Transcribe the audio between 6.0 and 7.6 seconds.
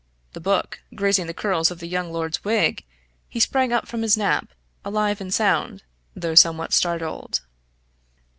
though somewhat startled.